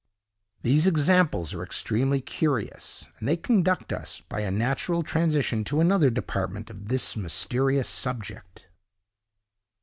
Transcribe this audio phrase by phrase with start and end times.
[0.63, 6.09] These examples are extremely curious, and they conduct us by a natural transition to another
[6.09, 8.67] department of this mysterious subject.